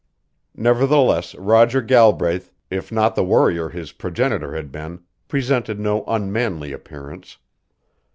Nevertheless 0.55 1.35
Roger 1.35 1.79
Galbraith, 1.79 2.51
if 2.71 2.91
not 2.91 3.13
the 3.13 3.23
warrior 3.23 3.69
his 3.69 3.91
progenitor 3.91 4.55
had 4.55 4.71
been, 4.71 5.03
presented 5.27 5.79
no 5.79 6.03
unmanly 6.07 6.71
appearance. 6.71 7.37